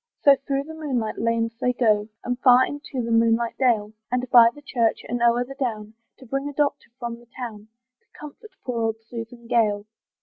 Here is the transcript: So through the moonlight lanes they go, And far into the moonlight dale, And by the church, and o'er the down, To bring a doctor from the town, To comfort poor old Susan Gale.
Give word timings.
So 0.23 0.35
through 0.35 0.63
the 0.63 0.73
moonlight 0.73 1.19
lanes 1.19 1.55
they 1.59 1.73
go, 1.73 2.09
And 2.23 2.39
far 2.39 2.65
into 2.65 3.03
the 3.03 3.11
moonlight 3.11 3.55
dale, 3.59 3.93
And 4.11 4.27
by 4.31 4.49
the 4.49 4.63
church, 4.63 5.03
and 5.07 5.21
o'er 5.21 5.45
the 5.45 5.53
down, 5.53 5.93
To 6.17 6.25
bring 6.25 6.49
a 6.49 6.53
doctor 6.53 6.89
from 6.97 7.19
the 7.19 7.27
town, 7.37 7.67
To 7.99 8.07
comfort 8.19 8.49
poor 8.65 8.81
old 8.81 8.95
Susan 8.99 9.45
Gale. 9.45 9.85